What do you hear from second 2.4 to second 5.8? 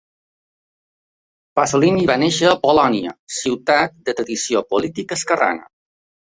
a Bolonya, ciutat de tradició política esquerrana.